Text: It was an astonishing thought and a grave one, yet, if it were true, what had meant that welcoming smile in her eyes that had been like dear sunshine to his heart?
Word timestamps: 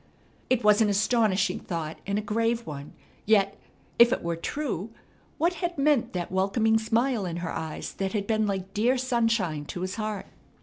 It 0.49 0.63
was 0.63 0.81
an 0.81 0.89
astonishing 0.89 1.59
thought 1.59 1.99
and 2.07 2.17
a 2.17 2.23
grave 2.23 2.65
one, 2.65 2.93
yet, 3.27 3.59
if 3.99 4.11
it 4.11 4.23
were 4.23 4.35
true, 4.35 4.89
what 5.37 5.53
had 5.61 5.77
meant 5.77 6.13
that 6.13 6.31
welcoming 6.31 6.79
smile 6.79 7.23
in 7.27 7.37
her 7.45 7.51
eyes 7.51 7.93
that 7.93 8.13
had 8.13 8.25
been 8.25 8.47
like 8.47 8.73
dear 8.73 8.97
sunshine 8.97 9.63
to 9.65 9.81
his 9.81 9.97
heart? 9.97 10.25